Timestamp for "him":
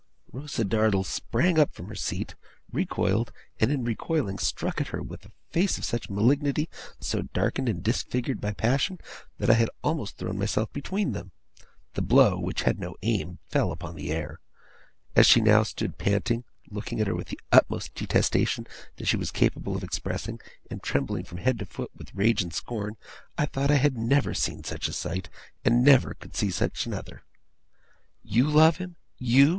28.77-28.95